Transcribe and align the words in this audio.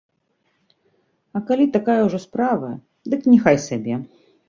А 1.37 1.43
калі 1.51 1.65
такая 1.77 1.99
ўжо 2.09 2.19
справа, 2.27 2.73
дык 3.13 3.21
няхай 3.33 3.65
сабе! 3.71 4.05